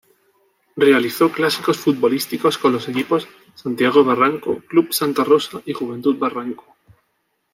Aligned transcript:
Realizó 0.77 1.31
clásicos 1.31 1.77
futbolísticos 1.77 2.57
con 2.57 2.73
los 2.73 2.89
equipos: 2.89 3.27
Santiago 3.53 4.03
Barranco, 4.03 4.57
club 4.67 4.91
Santa 4.91 5.23
Rosa 5.23 5.61
y 5.63 5.73
Juventud 5.73 6.17
Barranco. 6.17 6.75